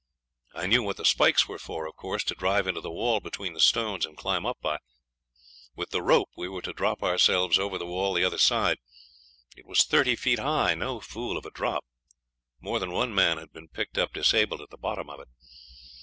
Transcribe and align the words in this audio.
I 0.55 0.65
knew 0.65 0.81
what 0.81 0.97
the 0.97 1.05
spikes 1.05 1.47
were 1.47 1.59
for, 1.59 1.85
of 1.85 1.95
course; 1.95 2.23
to 2.23 2.33
drive 2.33 2.65
into 2.65 2.81
the 2.81 2.89
wall 2.89 3.19
between 3.19 3.53
the 3.53 3.59
stones 3.59 4.03
and 4.03 4.17
climb 4.17 4.47
up 4.47 4.57
by. 4.59 4.79
With 5.75 5.91
the 5.91 6.01
rope 6.01 6.31
we 6.35 6.49
were 6.49 6.63
to 6.63 6.73
drop 6.73 7.03
ourselves 7.03 7.59
over 7.59 7.77
the 7.77 7.85
wall 7.85 8.15
the 8.15 8.23
other 8.23 8.39
side. 8.39 8.79
It 9.55 9.67
was 9.67 9.83
thirty 9.83 10.15
feet 10.15 10.39
high 10.39 10.73
no 10.73 11.01
fool 11.01 11.37
of 11.37 11.45
a 11.45 11.51
drop. 11.51 11.85
More 12.59 12.79
than 12.79 12.89
one 12.91 13.13
man 13.13 13.37
had 13.37 13.53
been 13.53 13.67
picked 13.69 13.99
up 13.99 14.11
disabled 14.13 14.61
at 14.61 14.71
the 14.71 14.75
bottom 14.79 15.07
of 15.07 15.19
it. 15.19 15.27